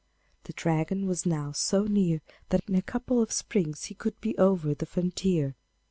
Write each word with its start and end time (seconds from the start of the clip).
The 0.45 0.53
Dragon 0.53 1.05
was 1.05 1.27
now 1.27 1.51
so 1.51 1.83
near 1.83 2.21
that 2.49 2.67
in 2.67 2.73
a 2.73 2.81
couple 2.81 3.21
of 3.21 3.31
springs 3.31 3.83
he 3.83 3.97
would 4.03 4.19
be 4.19 4.35
over 4.39 4.73
the 4.73 4.87
frontier. 4.87 5.55